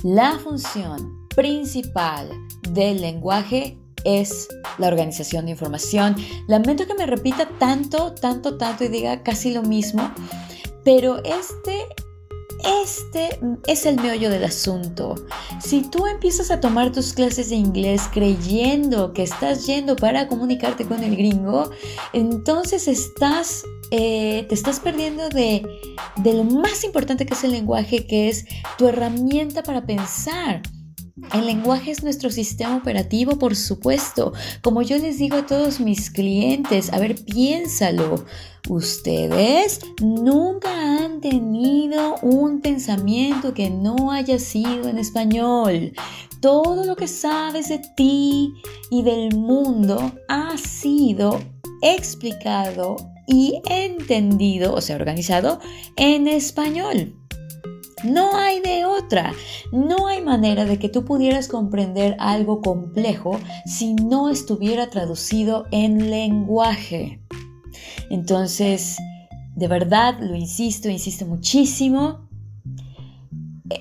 la 0.03 0.39
función 0.39 1.27
principal 1.35 2.29
del 2.69 3.01
lenguaje 3.01 3.77
es 4.05 4.47
la 4.77 4.87
organización 4.87 5.45
de 5.45 5.51
información. 5.51 6.15
Lamento 6.47 6.87
que 6.87 6.93
me 6.93 7.05
repita 7.05 7.49
tanto, 7.59 8.13
tanto, 8.13 8.57
tanto 8.57 8.83
y 8.83 8.87
diga 8.87 9.23
casi 9.23 9.53
lo 9.53 9.63
mismo, 9.63 10.11
pero 10.83 11.23
este 11.23 11.87
este 12.85 13.39
es 13.65 13.87
el 13.87 13.95
meollo 13.95 14.29
del 14.29 14.43
asunto. 14.43 15.15
Si 15.59 15.81
tú 15.81 16.05
empiezas 16.05 16.51
a 16.51 16.59
tomar 16.59 16.91
tus 16.91 17.13
clases 17.13 17.49
de 17.49 17.55
inglés 17.55 18.03
creyendo 18.11 19.13
que 19.13 19.23
estás 19.23 19.65
yendo 19.65 19.95
para 19.95 20.27
comunicarte 20.27 20.85
con 20.85 21.03
el 21.03 21.15
gringo, 21.15 21.71
entonces 22.13 22.87
estás 22.87 23.63
eh, 23.93 24.45
te 24.47 24.55
estás 24.55 24.79
perdiendo 24.79 25.27
de, 25.27 25.67
de 26.17 26.33
lo 26.33 26.45
más 26.45 26.85
importante 26.85 27.25
que 27.25 27.33
es 27.33 27.43
el 27.43 27.51
lenguaje, 27.51 28.07
que 28.07 28.29
es 28.29 28.45
tu 28.77 28.87
herramienta 28.87 29.63
para 29.63 29.85
pensar. 29.85 30.61
El 31.33 31.45
lenguaje 31.45 31.91
es 31.91 32.03
nuestro 32.03 32.29
sistema 32.29 32.75
operativo, 32.75 33.37
por 33.37 33.55
supuesto. 33.55 34.33
Como 34.61 34.81
yo 34.81 34.97
les 34.97 35.17
digo 35.17 35.37
a 35.37 35.45
todos 35.45 35.79
mis 35.79 36.09
clientes, 36.09 36.91
a 36.91 36.99
ver, 36.99 37.15
piénsalo. 37.15 38.25
Ustedes 38.69 39.79
nunca 40.01 40.69
han 40.71 41.21
tenido 41.21 42.17
un 42.21 42.61
pensamiento 42.61 43.53
que 43.53 43.69
no 43.69 44.11
haya 44.11 44.39
sido 44.39 44.89
en 44.89 44.97
español. 44.97 45.93
Todo 46.41 46.85
lo 46.85 46.95
que 46.95 47.07
sabes 47.07 47.69
de 47.69 47.79
ti 47.95 48.53
y 48.89 49.03
del 49.03 49.35
mundo 49.35 50.11
ha 50.27 50.57
sido 50.57 51.39
explicado 51.81 52.97
y 53.25 53.61
entendido, 53.69 54.73
o 54.73 54.81
sea, 54.81 54.95
organizado 54.97 55.59
en 55.95 56.27
español. 56.27 57.20
No 58.03 58.35
hay 58.35 58.59
de 58.61 58.85
otra. 58.85 59.33
No 59.71 60.07
hay 60.07 60.21
manera 60.21 60.65
de 60.65 60.79
que 60.79 60.89
tú 60.89 61.05
pudieras 61.05 61.47
comprender 61.47 62.15
algo 62.19 62.61
complejo 62.61 63.39
si 63.65 63.93
no 63.93 64.29
estuviera 64.29 64.89
traducido 64.89 65.65
en 65.71 66.09
lenguaje. 66.09 67.21
Entonces, 68.09 68.97
de 69.55 69.67
verdad, 69.67 70.17
lo 70.19 70.35
insisto, 70.35 70.89
insisto 70.89 71.25
muchísimo. 71.25 72.29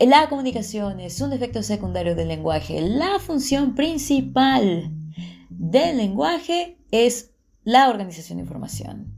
La 0.00 0.29
comunicación 0.29 1.00
es 1.00 1.21
un 1.21 1.33
efecto 1.33 1.62
secundario 1.62 2.15
del 2.15 2.29
lenguaje. 2.29 2.81
La 2.81 3.19
función 3.19 3.75
principal 3.75 4.93
del 5.49 5.97
lenguaje 5.97 6.79
es 6.91 7.33
la 7.65 7.89
organización 7.89 8.39
de 8.39 8.43
información. 8.43 9.17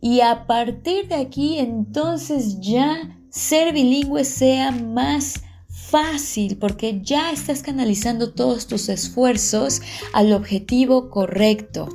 Y 0.00 0.20
a 0.20 0.46
partir 0.46 1.08
de 1.08 1.16
aquí, 1.16 1.58
entonces 1.58 2.60
ya 2.60 3.19
ser 3.30 3.72
bilingüe 3.72 4.24
sea 4.24 4.70
más 4.70 5.42
fácil 5.68 6.56
porque 6.58 7.00
ya 7.02 7.32
estás 7.32 7.62
canalizando 7.62 8.32
todos 8.32 8.66
tus 8.66 8.88
esfuerzos 8.88 9.82
al 10.12 10.32
objetivo 10.32 11.10
correcto. 11.10 11.88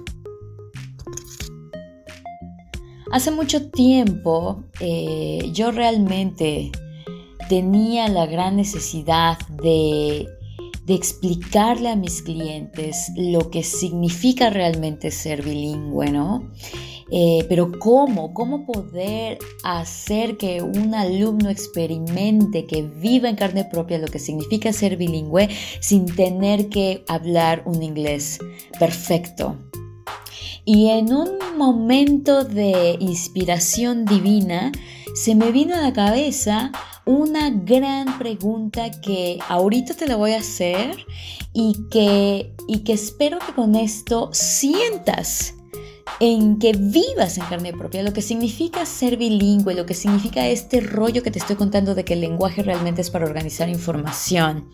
Hace 3.11 3.31
mucho 3.31 3.69
tiempo 3.69 4.63
eh, 4.79 5.49
yo 5.53 5.71
realmente 5.71 6.71
tenía 7.47 8.09
la 8.09 8.25
gran 8.25 8.57
necesidad 8.57 9.37
de, 9.61 10.27
de 10.85 10.93
explicarle 10.93 11.89
a 11.89 11.95
mis 11.95 12.21
clientes 12.21 13.11
lo 13.15 13.49
que 13.49 13.63
significa 13.63 14.49
realmente 14.49 15.11
ser 15.11 15.43
bilingüe, 15.43 16.11
¿no? 16.11 16.51
Eh, 17.11 17.45
pero 17.47 17.71
¿cómo? 17.79 18.33
¿Cómo 18.33 18.65
poder 18.65 19.37
hacer 19.63 20.37
que 20.37 20.61
un 20.61 20.95
alumno 20.95 21.49
experimente, 21.49 22.65
que 22.65 22.81
viva 22.81 23.29
en 23.29 23.35
carne 23.35 23.65
propia 23.65 23.99
lo 23.99 24.07
que 24.07 24.19
significa 24.19 24.73
ser 24.73 24.97
bilingüe 24.97 25.49
sin 25.81 26.05
tener 26.05 26.69
que 26.69 27.03
hablar 27.07 27.61
un 27.65 27.83
inglés 27.83 28.39
perfecto? 28.79 29.57
Y 30.65 30.89
en 30.89 31.13
un 31.13 31.37
momento 31.57 32.43
de 32.43 32.97
inspiración 32.99 34.05
divina, 34.05 34.71
se 35.13 35.35
me 35.35 35.51
vino 35.51 35.75
a 35.75 35.81
la 35.81 35.93
cabeza 35.93 36.71
una 37.05 37.51
gran 37.51 38.17
pregunta 38.17 38.89
que 38.89 39.37
ahorita 39.47 39.93
te 39.93 40.07
la 40.07 40.15
voy 40.15 40.31
a 40.31 40.39
hacer 40.39 41.05
y 41.53 41.75
que, 41.91 42.55
y 42.67 42.79
que 42.79 42.93
espero 42.93 43.37
que 43.37 43.53
con 43.53 43.75
esto 43.75 44.29
sientas 44.33 45.54
en 46.19 46.59
que 46.59 46.71
vivas 46.73 47.37
en 47.37 47.45
carne 47.45 47.73
propia, 47.73 48.03
lo 48.03 48.13
que 48.13 48.21
significa 48.21 48.85
ser 48.85 49.17
bilingüe, 49.17 49.73
lo 49.73 49.85
que 49.85 49.93
significa 49.93 50.47
este 50.47 50.79
rollo 50.79 51.23
que 51.23 51.31
te 51.31 51.39
estoy 51.39 51.55
contando 51.55 51.95
de 51.95 52.05
que 52.05 52.13
el 52.13 52.21
lenguaje 52.21 52.63
realmente 52.63 53.01
es 53.01 53.09
para 53.09 53.25
organizar 53.25 53.69
información. 53.69 54.69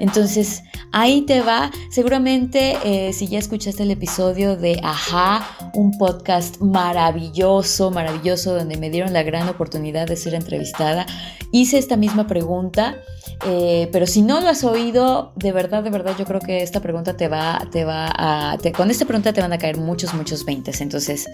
Entonces, 0.00 0.62
ahí 0.90 1.22
te 1.22 1.40
va. 1.40 1.70
Seguramente, 1.90 2.76
eh, 2.84 3.12
si 3.12 3.28
ya 3.28 3.38
escuchaste 3.38 3.84
el 3.84 3.90
episodio 3.90 4.56
de 4.56 4.80
Ajá, 4.82 5.46
un 5.74 5.96
podcast 5.98 6.60
maravilloso, 6.60 7.90
maravilloso, 7.90 8.54
donde 8.54 8.76
me 8.76 8.90
dieron 8.90 9.12
la 9.12 9.22
gran 9.22 9.48
oportunidad 9.48 10.06
de 10.06 10.16
ser 10.16 10.34
entrevistada, 10.34 11.06
hice 11.52 11.78
esta 11.78 11.96
misma 11.96 12.26
pregunta. 12.26 12.96
Eh, 13.44 13.88
pero 13.92 14.06
si 14.06 14.22
no 14.22 14.40
lo 14.40 14.48
has 14.48 14.62
oído, 14.62 15.32
de 15.36 15.52
verdad, 15.52 15.82
de 15.82 15.90
verdad, 15.90 16.14
yo 16.18 16.24
creo 16.24 16.40
que 16.40 16.62
esta 16.62 16.80
pregunta 16.80 17.16
te 17.16 17.28
va, 17.28 17.60
te 17.70 17.84
va 17.84 18.08
a, 18.14 18.58
con 18.76 18.90
esta 18.90 19.04
pregunta 19.04 19.32
te 19.32 19.40
van 19.40 19.52
a 19.52 19.58
caer 19.58 19.78
muchos, 19.78 20.14
muchos 20.14 20.44
20. 20.44 20.71
Entonces, 20.80 21.28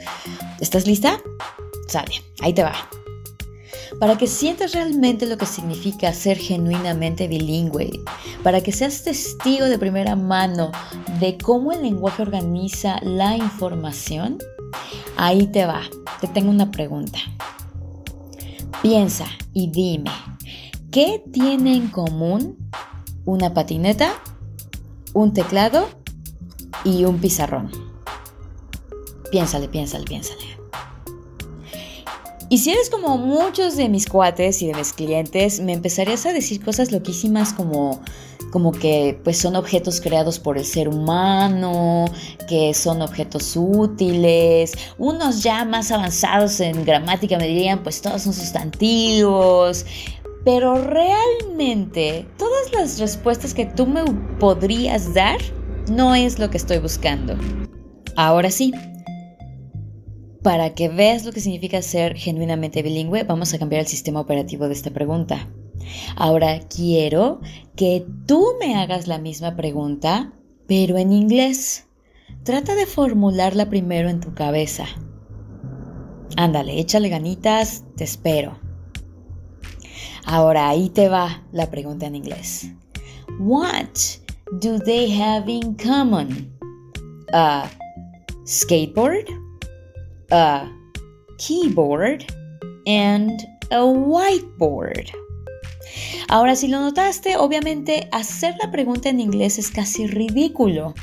¿estás 0.61 0.87
lista? 0.87 1.21
Sale, 1.89 2.23
ahí 2.41 2.53
te 2.53 2.63
va. 2.63 2.75
Para 3.99 4.17
que 4.17 4.27
sientas 4.27 4.73
realmente 4.73 5.27
lo 5.27 5.39
que 5.39 5.47
significa 5.47 6.13
ser 6.13 6.37
genuinamente 6.37 7.27
bilingüe, 7.27 7.91
para 8.43 8.61
que 8.61 8.71
seas 8.71 9.03
testigo 9.03 9.67
de 9.67 9.79
primera 9.79 10.15
mano 10.15 10.71
de 11.19 11.37
cómo 11.39 11.73
el 11.73 11.83
lenguaje 11.83 12.23
organiza 12.23 13.01
la 13.03 13.37
información, 13.37 14.39
ahí 15.17 15.47
te 15.47 15.67
va. 15.67 15.83
Te 16.21 16.29
tengo 16.29 16.51
una 16.51 16.71
pregunta. 16.71 17.19
Piensa 18.83 19.27
y 19.53 19.71
dime, 19.71 20.13
¿qué 20.93 21.23
tiene 21.33 21.75
en 21.75 21.89
común 21.89 22.57
una 23.25 23.55
patineta, 23.55 24.13
un 25.15 25.33
teclado 25.33 25.89
y 26.85 27.05
un 27.05 27.19
pizarrón? 27.19 27.88
Piénsale, 29.31 29.69
piénsale, 29.69 30.05
piénsale. 30.05 30.59
Y 32.51 32.59
si 32.59 32.71
eres 32.71 32.89
como 32.89 33.19
muchos 33.19 33.77
de 33.77 33.91
mis 33.91 34.07
cuates 34.07 34.63
y 34.63 34.69
de 34.69 34.75
mis 34.75 34.95
clientes, 34.95 35.61
me 35.61 35.75
empezarías 35.75 36.25
a 36.25 36.33
decir 36.33 36.65
cosas 36.65 36.91
loquísimas 36.91 37.53
como, 37.53 38.01
como 38.51 38.73
que 38.73 39.21
pues 39.23 39.37
son 39.37 39.55
objetos 39.55 40.01
creados 40.01 40.39
por 40.39 40.57
el 40.57 40.65
ser 40.65 40.89
humano, 40.89 42.07
que 42.49 42.73
son 42.73 43.03
objetos 43.03 43.53
útiles. 43.55 44.73
Unos 44.97 45.43
ya 45.43 45.67
más 45.67 45.93
avanzados 45.93 46.59
en 46.61 46.87
gramática 46.87 47.37
me 47.37 47.49
dirían 47.49 47.83
pues 47.83 48.01
todos 48.01 48.23
son 48.23 48.33
sustantivos. 48.33 49.85
Pero 50.43 50.83
realmente 50.83 52.27
todas 52.39 52.73
las 52.73 52.99
respuestas 52.99 53.53
que 53.53 53.67
tú 53.67 53.87
me 53.87 54.05
podrías 54.41 55.13
dar 55.13 55.39
no 55.91 56.15
es 56.15 56.39
lo 56.39 56.49
que 56.49 56.57
estoy 56.57 56.79
buscando. 56.79 57.37
Ahora 58.17 58.51
sí, 58.51 58.73
para 60.49 60.75
que 60.75 60.89
veas 60.89 61.27
lo 61.27 61.33
que 61.33 61.43
significa 61.43 61.83
ser 61.83 62.17
genuinamente 62.17 62.81
bilingüe, 62.81 63.23
vamos 63.23 63.53
a 63.53 63.59
cambiar 63.59 63.83
el 63.83 63.87
sistema 63.87 64.19
operativo 64.19 64.67
de 64.67 64.73
esta 64.73 64.91
pregunta. 64.91 65.47
Ahora 66.17 66.61
quiero 66.75 67.43
que 67.77 68.07
tú 68.25 68.55
me 68.59 68.75
hagas 68.77 69.09
la 69.09 69.19
misma 69.19 69.57
pregunta, 69.57 70.33
pero 70.67 70.97
en 70.97 71.13
inglés. 71.13 71.87
Trata 72.45 72.75
de 72.77 72.87
formularla 72.87 73.69
primero 73.69 74.09
en 74.09 74.21
tu 74.21 74.33
cabeza. 74.33 74.87
Ándale, 76.39 76.81
échale 76.81 77.11
ganitas, 77.11 77.85
te 77.99 78.05
espero. 78.05 78.59
Ahora 80.25 80.71
ahí 80.71 80.89
te 80.89 81.11
va 81.11 81.43
la 81.53 81.71
pregunta 81.71 82.07
en 82.07 82.15
inglés. 82.15 82.73
What 83.39 83.99
do 84.63 84.79
they 84.79 85.15
have 85.21 85.53
in 85.53 85.75
common? 85.75 86.51
A 87.35 87.69
skateboard? 88.47 89.27
A 90.31 90.71
keyboard 91.39 92.25
and 92.87 93.41
a 93.71 93.85
whiteboard. 93.85 95.11
Ahora, 96.29 96.55
si 96.57 96.69
lo 96.69 96.81
notaste, 96.81 97.37
obviamente 97.37 98.09
hacer 98.13 98.55
la 98.63 98.71
pregunta 98.71 99.09
en 99.09 99.21
inglés 99.21 99.59
es 99.59 99.71
casi 99.71 100.07
ridículo, 100.07 100.95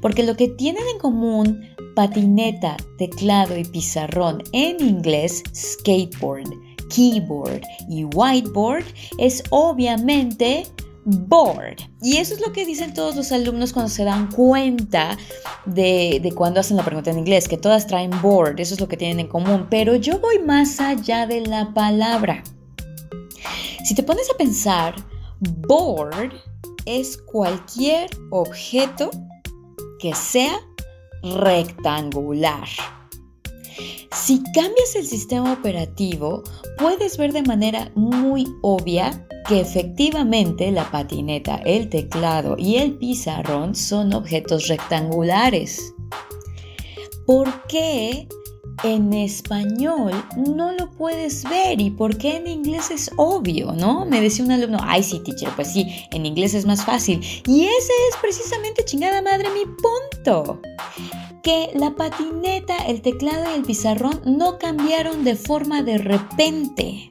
porque 0.00 0.22
lo 0.22 0.36
que 0.36 0.48
tienen 0.48 0.86
en 0.92 0.98
común 0.98 1.66
patineta, 1.96 2.76
teclado 2.96 3.58
y 3.58 3.64
pizarrón 3.64 4.42
en 4.52 4.80
inglés, 4.80 5.42
skateboard, 5.54 6.48
keyboard 6.88 7.62
y 7.88 8.04
whiteboard, 8.04 8.84
es 9.18 9.42
obviamente 9.50 10.64
board. 11.08 11.76
Y 12.02 12.18
eso 12.18 12.34
es 12.34 12.40
lo 12.40 12.52
que 12.52 12.66
dicen 12.66 12.94
todos 12.94 13.16
los 13.16 13.32
alumnos 13.32 13.72
cuando 13.72 13.88
se 13.90 14.04
dan 14.04 14.30
cuenta 14.30 15.16
de, 15.64 16.20
de, 16.22 16.32
cuando 16.32 16.60
hacen 16.60 16.76
la 16.76 16.84
pregunta 16.84 17.10
en 17.10 17.18
inglés, 17.18 17.48
que 17.48 17.56
todas 17.56 17.86
traen 17.86 18.10
board, 18.22 18.60
eso 18.60 18.74
es 18.74 18.80
lo 18.80 18.88
que 18.88 18.96
tienen 18.96 19.20
en 19.20 19.28
común. 19.28 19.66
Pero 19.70 19.96
yo 19.96 20.18
voy 20.18 20.38
más 20.38 20.80
allá 20.80 21.26
de 21.26 21.40
la 21.40 21.72
palabra. 21.72 22.42
Si 23.84 23.94
te 23.94 24.02
pones 24.02 24.28
a 24.30 24.36
pensar, 24.36 24.94
board 25.40 26.32
es 26.84 27.16
cualquier 27.16 28.10
objeto 28.30 29.10
que 29.98 30.14
sea 30.14 30.58
rectangular. 31.22 32.68
Si 34.12 34.42
cambias 34.52 34.96
el 34.96 35.06
sistema 35.06 35.52
operativo, 35.52 36.42
puedes 36.78 37.16
ver 37.16 37.32
de 37.32 37.42
manera 37.42 37.90
muy 37.94 38.46
obvia 38.62 39.26
que 39.46 39.60
efectivamente 39.60 40.70
la 40.70 40.90
patineta, 40.90 41.56
el 41.64 41.88
teclado 41.88 42.56
y 42.58 42.76
el 42.76 42.94
pizarrón 42.98 43.74
son 43.74 44.12
objetos 44.12 44.68
rectangulares. 44.68 45.94
¿Por 47.26 47.66
qué 47.66 48.28
en 48.84 49.12
español 49.12 50.12
no 50.36 50.72
lo 50.72 50.90
puedes 50.90 51.44
ver 51.44 51.80
y 51.80 51.90
por 51.90 52.16
qué 52.16 52.36
en 52.36 52.46
inglés 52.46 52.90
es 52.90 53.10
obvio, 53.16 53.72
¿no? 53.72 54.04
Me 54.04 54.20
decía 54.20 54.44
un 54.44 54.52
alumno, 54.52 54.78
ay 54.82 55.02
sí, 55.02 55.20
teacher, 55.20 55.50
pues 55.56 55.72
sí, 55.72 55.86
en 56.12 56.26
inglés 56.26 56.54
es 56.54 56.64
más 56.64 56.84
fácil. 56.84 57.20
Y 57.46 57.64
ese 57.64 57.92
es 58.10 58.16
precisamente, 58.20 58.84
chingada 58.84 59.22
madre, 59.22 59.48
mi 59.50 59.64
punto. 59.64 60.60
Que 61.48 61.70
la 61.72 61.94
patineta, 61.94 62.76
el 62.76 63.00
teclado 63.00 63.50
y 63.50 63.54
el 63.54 63.62
pizarrón 63.62 64.20
no 64.26 64.58
cambiaron 64.58 65.24
de 65.24 65.34
forma 65.34 65.82
de 65.82 65.96
repente. 65.96 67.08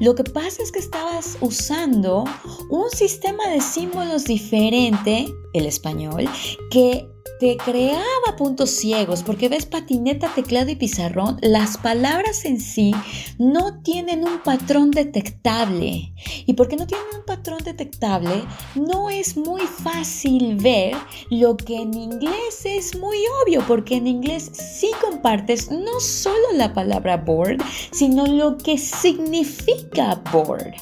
Lo 0.00 0.16
que 0.16 0.24
pasa 0.24 0.64
es 0.64 0.72
que 0.72 0.80
estabas 0.80 1.38
usando 1.40 2.24
un 2.70 2.90
sistema 2.90 3.46
de 3.50 3.60
símbolos 3.60 4.24
diferente, 4.24 5.32
el 5.52 5.66
español, 5.66 6.28
que 6.72 7.08
te 7.38 7.56
creaba 7.56 8.36
puntos 8.36 8.70
ciegos, 8.70 9.22
porque 9.22 9.48
ves 9.48 9.66
patineta, 9.66 10.32
teclado 10.34 10.70
y 10.70 10.76
pizarrón, 10.76 11.38
las 11.42 11.76
palabras 11.76 12.44
en 12.44 12.60
sí 12.60 12.92
no 13.38 13.82
tienen 13.82 14.24
un 14.24 14.38
patrón 14.42 14.90
detectable. 14.90 16.12
Y 16.46 16.52
porque 16.54 16.76
no 16.76 16.86
tienen 16.86 17.06
un 17.18 17.24
patrón 17.24 17.58
detectable, 17.64 18.44
no 18.74 19.10
es 19.10 19.36
muy 19.36 19.62
fácil 19.62 20.56
ver 20.56 20.94
lo 21.30 21.56
que 21.56 21.82
en 21.82 21.94
inglés 21.94 22.64
es 22.64 22.96
muy 22.96 23.18
obvio, 23.42 23.64
porque 23.66 23.96
en 23.96 24.06
inglés 24.06 24.50
sí 24.52 24.90
compartes 25.00 25.70
no 25.70 26.00
solo 26.00 26.52
la 26.54 26.72
palabra 26.72 27.16
board, 27.16 27.60
sino 27.90 28.26
lo 28.26 28.56
que 28.56 28.78
significa 28.78 30.22
board. 30.32 30.74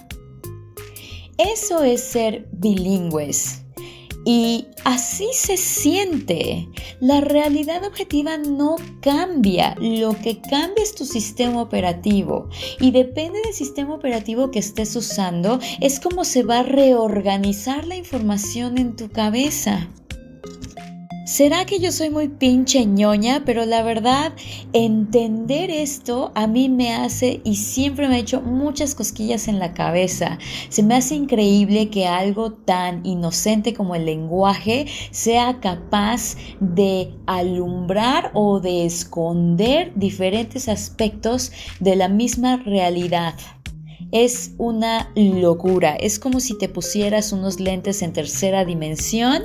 Eso 1.39 1.83
es 1.83 2.03
ser 2.03 2.47
bilingües. 2.53 3.63
Y 4.25 4.67
así 4.85 5.29
se 5.33 5.57
siente. 5.57 6.69
La 7.00 7.21
realidad 7.21 7.85
objetiva 7.85 8.37
no 8.37 8.77
cambia. 9.00 9.75
Lo 9.81 10.15
que 10.15 10.41
cambia 10.41 10.83
es 10.83 10.95
tu 10.95 11.07
sistema 11.07 11.62
operativo. 11.62 12.49
Y 12.81 12.91
depende 12.91 13.41
del 13.45 13.55
sistema 13.55 13.95
operativo 13.95 14.50
que 14.50 14.59
estés 14.59 14.95
usando, 14.97 15.59
es 15.81 16.00
como 16.00 16.25
se 16.25 16.43
va 16.43 16.61
a 16.61 16.65
reorganizar 16.65 17.87
la 17.87 17.97
información 17.97 18.79
en 18.79 18.97
tu 18.97 19.11
cabeza. 19.11 19.89
¿Será 21.31 21.65
que 21.65 21.79
yo 21.79 21.93
soy 21.93 22.11
muy 22.11 22.27
pinche 22.27 22.85
ñoña? 22.85 23.45
Pero 23.47 23.65
la 23.65 23.85
verdad, 23.85 24.33
entender 24.73 25.71
esto 25.71 26.33
a 26.35 26.49
mí 26.49 26.69
me 26.69 26.93
hace 26.93 27.41
y 27.45 27.55
siempre 27.55 28.09
me 28.09 28.17
ha 28.17 28.19
hecho 28.19 28.41
muchas 28.41 28.97
cosquillas 28.97 29.47
en 29.47 29.61
la 29.61 29.73
cabeza. 29.73 30.41
Se 30.71 30.83
me 30.83 30.97
hace 30.97 31.15
increíble 31.15 31.89
que 31.89 32.09
algo 32.09 32.55
tan 32.55 33.07
inocente 33.07 33.75
como 33.75 33.95
el 33.95 34.07
lenguaje 34.07 34.87
sea 35.13 35.61
capaz 35.61 36.35
de 36.59 37.15
alumbrar 37.27 38.33
o 38.35 38.59
de 38.59 38.85
esconder 38.85 39.93
diferentes 39.95 40.69
aspectos 40.69 41.53
de 41.79 41.95
la 41.95 42.09
misma 42.09 42.57
realidad 42.57 43.37
es 44.12 44.52
una 44.59 45.11
locura. 45.14 45.97
Es 45.97 46.19
como 46.19 46.40
si 46.40 46.57
te 46.59 46.69
pusieras 46.69 47.33
unos 47.33 47.61
lentes 47.61 48.02
en 48.02 48.12
tercera 48.12 48.64
dimensión, 48.64 49.42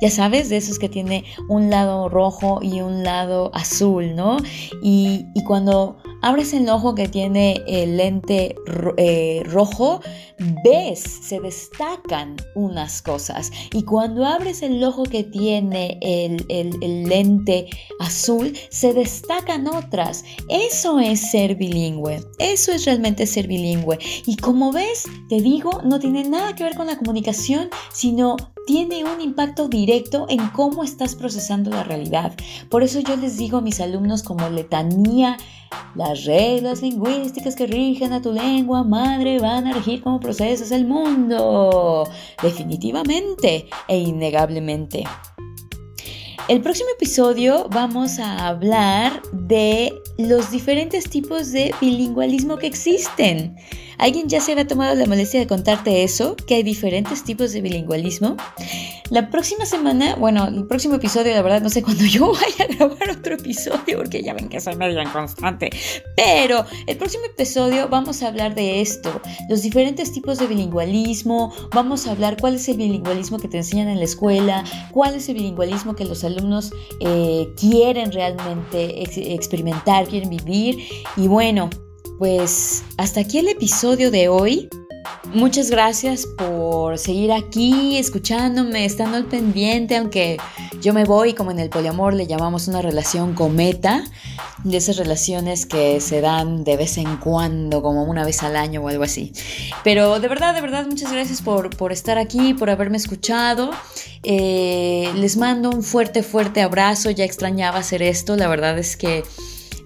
ya 0.00 0.10
sabes, 0.10 0.48
de 0.48 0.56
esos 0.56 0.78
que 0.78 0.88
tiene 0.88 1.24
un 1.48 1.70
lado 1.70 2.08
rojo 2.08 2.60
y 2.62 2.80
un 2.80 3.02
lado 3.02 3.50
azul, 3.54 4.14
¿no? 4.14 4.38
Y, 4.82 5.26
y 5.34 5.44
cuando 5.44 5.98
abres 6.22 6.52
el 6.52 6.68
ojo 6.68 6.94
que 6.94 7.08
tiene 7.08 7.62
el 7.66 7.96
lente 7.96 8.56
eh, 8.96 9.42
rojo, 9.46 10.00
ves, 10.64 11.00
se 11.00 11.40
destacan 11.40 12.36
unas 12.54 13.02
cosas. 13.02 13.50
Y 13.72 13.84
cuando 13.84 14.24
abres 14.24 14.62
el 14.62 14.82
ojo 14.82 15.04
que 15.04 15.24
tiene 15.24 15.98
el, 16.02 16.44
el 16.48 17.04
lente 17.04 17.68
azul, 18.00 18.52
se 18.70 18.92
destacan 18.92 19.66
otras. 19.66 20.24
Eso 20.48 21.00
es 21.00 21.30
ser 21.30 21.56
bilingüe. 21.56 22.22
Eso 22.38 22.72
es 22.72 22.84
realmente 22.84 23.26
ser 23.26 23.46
bilingüe. 23.46 23.98
Y 24.26 24.36
como 24.36 24.72
ves, 24.72 25.04
te 25.28 25.40
digo, 25.40 25.82
no 25.84 25.98
tiene 25.98 26.24
nada 26.24 26.54
que 26.54 26.64
ver 26.64 26.74
con 26.74 26.86
la 26.86 26.98
comunicación, 26.98 27.68
sino 27.92 28.36
tiene 28.66 29.04
un 29.04 29.20
impacto 29.20 29.68
directo 29.68 30.26
en 30.28 30.48
cómo 30.48 30.84
estás 30.84 31.14
procesando 31.14 31.70
la 31.70 31.84
realidad. 31.84 32.34
Por 32.68 32.82
eso 32.82 33.00
yo 33.00 33.16
les 33.16 33.38
digo 33.38 33.58
a 33.58 33.62
mis 33.62 33.80
alumnos 33.80 34.22
como 34.22 34.48
letanía, 34.50 35.36
las 35.94 36.24
reglas 36.24 36.82
lingüísticas 36.82 37.56
que 37.56 37.66
rigen 37.66 38.12
a 38.12 38.20
tu 38.20 38.32
lengua 38.32 38.84
madre 38.84 39.38
van 39.38 39.66
a 39.66 39.72
regir 39.72 40.02
cómo 40.02 40.20
procesas 40.20 40.70
el 40.72 40.86
mundo. 40.86 42.08
Definitivamente 42.42 43.68
e 43.88 43.98
innegablemente. 43.98 45.04
El 46.48 46.60
próximo 46.60 46.90
episodio 46.94 47.68
vamos 47.70 48.20
a 48.20 48.46
hablar 48.46 49.20
de 49.32 49.92
los 50.16 50.50
diferentes 50.52 51.10
tipos 51.10 51.50
de 51.50 51.74
bilingüalismo 51.80 52.56
que 52.56 52.68
existen. 52.68 53.56
¿Alguien 53.98 54.28
ya 54.28 54.40
se 54.40 54.52
había 54.52 54.66
tomado 54.66 54.94
la 54.94 55.06
molestia 55.06 55.40
de 55.40 55.46
contarte 55.46 56.02
eso? 56.02 56.36
Que 56.36 56.56
hay 56.56 56.62
diferentes 56.62 57.24
tipos 57.24 57.52
de 57.52 57.60
bilingüalismo. 57.60 58.36
La 59.10 59.30
próxima 59.30 59.66
semana, 59.66 60.16
bueno, 60.16 60.48
el 60.48 60.66
próximo 60.66 60.96
episodio, 60.96 61.32
la 61.32 61.42
verdad 61.42 61.62
no 61.62 61.70
sé 61.70 61.82
cuándo 61.82 62.04
yo 62.10 62.32
vaya 62.32 62.64
a 62.64 62.74
grabar 62.74 63.10
otro 63.10 63.34
episodio, 63.34 63.98
porque 63.98 64.22
ya 64.22 64.34
ven 64.34 64.48
que 64.48 64.60
soy 64.60 64.74
medio 64.74 65.00
inconstante. 65.00 65.70
Pero 66.16 66.64
el 66.86 66.96
próximo 66.96 67.24
episodio 67.24 67.88
vamos 67.88 68.22
a 68.22 68.28
hablar 68.28 68.54
de 68.54 68.80
esto, 68.80 69.20
los 69.48 69.62
diferentes 69.62 70.12
tipos 70.12 70.38
de 70.38 70.46
bilingüalismo, 70.46 71.52
vamos 71.72 72.06
a 72.06 72.12
hablar 72.12 72.36
cuál 72.40 72.56
es 72.56 72.68
el 72.68 72.78
bilingüalismo 72.78 73.38
que 73.38 73.48
te 73.48 73.58
enseñan 73.58 73.88
en 73.88 73.98
la 73.98 74.04
escuela, 74.04 74.64
cuál 74.90 75.14
es 75.14 75.28
el 75.28 75.36
bilingüalismo 75.36 75.94
que 75.94 76.04
los 76.04 76.24
alumnos 76.24 76.72
eh, 77.00 77.48
quieren 77.56 78.10
realmente 78.12 79.02
experimentar, 79.32 80.08
quieren 80.08 80.30
vivir. 80.30 80.78
Y 81.16 81.28
bueno, 81.28 81.70
pues 82.18 82.84
hasta 82.96 83.20
aquí 83.20 83.38
el 83.38 83.48
episodio 83.48 84.10
de 84.10 84.28
hoy. 84.28 84.68
Muchas 85.34 85.70
gracias 85.70 86.26
por 86.38 86.98
seguir 86.98 87.32
aquí, 87.32 87.98
escuchándome, 87.98 88.84
estando 88.84 89.16
al 89.16 89.26
pendiente, 89.26 89.96
aunque 89.96 90.38
yo 90.80 90.94
me 90.94 91.04
voy, 91.04 91.34
como 91.34 91.50
en 91.50 91.58
el 91.58 91.68
poliamor 91.68 92.14
le 92.14 92.26
llamamos 92.26 92.68
una 92.68 92.80
relación 92.80 93.34
cometa, 93.34 94.04
de 94.64 94.78
esas 94.78 94.96
relaciones 94.96 95.66
que 95.66 96.00
se 96.00 96.20
dan 96.20 96.64
de 96.64 96.76
vez 96.76 96.96
en 96.98 97.18
cuando, 97.18 97.82
como 97.82 98.04
una 98.04 98.24
vez 98.24 98.42
al 98.42 98.56
año 98.56 98.82
o 98.82 98.88
algo 98.88 99.04
así. 99.04 99.32
Pero 99.84 100.18
de 100.18 100.28
verdad, 100.28 100.54
de 100.54 100.60
verdad, 100.60 100.86
muchas 100.86 101.12
gracias 101.12 101.42
por, 101.42 101.92
estar 101.92 102.18
aquí, 102.18 102.54
por 102.54 102.70
haberme 102.70 102.96
escuchado. 102.96 103.70
Eh, 104.22 105.10
les 105.16 105.36
mando 105.36 105.70
un 105.70 105.82
fuerte, 105.82 106.22
fuerte 106.22 106.62
abrazo, 106.62 107.10
ya 107.10 107.24
extrañaba 107.24 107.78
hacer 107.78 108.02
esto, 108.02 108.36
la 108.36 108.48
verdad 108.48 108.78
es 108.78 108.96
que... 108.96 109.22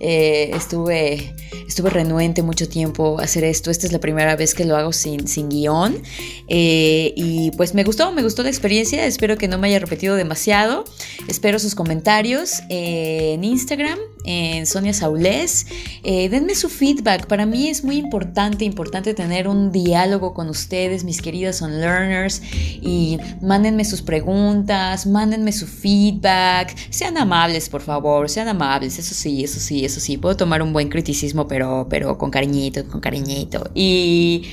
Eh, 0.01 0.51
estuve, 0.55 1.35
estuve 1.69 1.91
renuente 1.91 2.43
mucho 2.43 2.69
tiempo 2.69 3.21
a 3.21 3.25
hacer 3.25 3.45
esto. 3.45 3.71
Esta 3.71 3.87
es 3.87 3.93
la 3.93 4.01
primera 4.01 4.35
vez 4.35 4.55
que 4.55 4.65
lo 4.65 4.77
hago 4.77 4.93
sin, 4.93 5.29
sin 5.29 5.51
guion. 5.51 6.03
Eh, 6.49 7.13
y 7.15 7.51
pues 7.53 7.75
me 7.75 7.85
gustó, 7.85 8.11
me 8.13 8.23
gustó 8.23 8.43
la 8.43 8.49
experiencia. 8.49 9.05
Espero 9.05 9.37
que 9.37 9.47
no 9.47 9.59
me 9.59 9.69
haya 9.69 9.79
repetido 9.79 10.17
demasiado. 10.17 10.85
Espero 11.29 11.59
sus 11.59 11.75
comentarios 11.75 12.63
en 12.71 13.45
Instagram, 13.45 13.99
en 14.25 14.67
Sonia 14.67 14.93
Saulés. 14.93 15.67
Eh, 16.03 16.29
denme 16.29 16.55
su 16.55 16.69
feedback. 16.69 17.27
Para 17.27 17.47
mí 17.47 17.69
es 17.69 17.85
muy 17.85 17.97
importante, 17.97 18.65
importante 18.65 19.15
tener 19.15 19.49
un 19.49 19.73
diálogo 19.73 20.35
con 20.35 20.49
ustedes, 20.49 21.05
mis 21.05 21.21
queridas 21.23 21.63
on 21.63 21.81
learners. 21.81 22.43
Y 22.81 23.19
mándenme 23.41 23.85
sus 23.85 24.03
preguntas, 24.03 25.07
mándenme 25.07 25.53
su 25.53 25.67
feedback. 25.67 26.77
Sean 26.91 27.17
amables, 27.17 27.69
por 27.69 27.81
favor, 27.81 28.29
sean 28.29 28.49
amables. 28.49 28.99
Eso 28.99 29.15
sí, 29.15 29.45
eso 29.45 29.61
sí, 29.61 29.85
eso 29.85 30.01
sí, 30.01 30.17
puedo 30.17 30.37
tomar 30.37 30.63
un 30.63 30.73
buen 30.73 30.89
criticismo, 30.89 31.47
pero, 31.49 31.87
pero 31.89 32.19
con 32.19 32.31
cariñito, 32.31 32.87
con 32.87 33.01
cariñito. 33.01 33.71
Y 33.75 34.45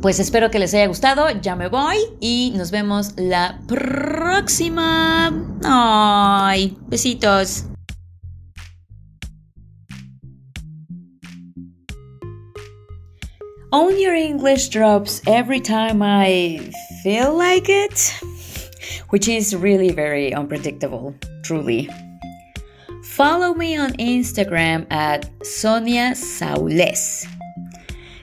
pues 0.00 0.20
espero 0.20 0.50
que 0.50 0.58
les 0.58 0.72
haya 0.74 0.86
gustado, 0.86 1.26
ya 1.42 1.56
me 1.56 1.68
voy 1.68 1.96
y 2.20 2.52
nos 2.56 2.70
vemos 2.70 3.14
la 3.16 3.60
próxima. 3.66 5.32
Ay, 5.64 6.76
besitos. 6.86 7.64
Own 13.70 14.00
Your 14.00 14.14
English 14.14 14.68
drops 14.68 15.20
every 15.26 15.60
time 15.60 16.00
I 16.00 16.70
feel 17.02 17.36
like 17.36 17.68
it, 17.68 18.18
which 19.10 19.28
is 19.28 19.54
really 19.54 19.90
very 19.90 20.32
unpredictable, 20.32 21.14
truly. 21.42 21.90
Follow 23.04 23.52
me 23.52 23.76
on 23.76 23.92
Instagram 23.94 24.90
at 24.90 25.28
Sonia 25.44 26.14
Saules. 26.14 27.26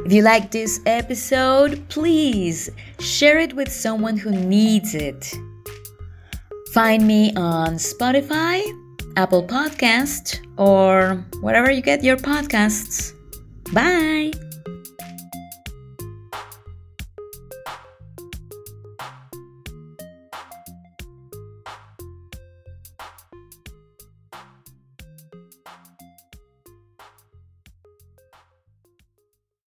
If 0.05 0.11
you 0.11 0.23
like 0.23 0.49
this 0.49 0.79
episode, 0.87 1.87
please 1.89 2.71
share 2.99 3.37
it 3.37 3.53
with 3.53 3.71
someone 3.71 4.17
who 4.17 4.31
needs 4.31 4.95
it. 4.95 5.31
Find 6.73 7.05
me 7.05 7.33
on 7.35 7.75
Spotify, 7.75 8.63
Apple 9.15 9.43
Podcast, 9.43 10.39
or 10.57 11.23
wherever 11.41 11.69
you 11.69 11.81
get 11.81 12.03
your 12.03 12.17
podcasts. 12.17 13.13
Bye! 13.73 14.44